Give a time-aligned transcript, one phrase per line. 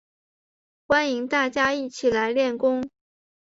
[0.87, 2.89] 欢迎大家一起来练功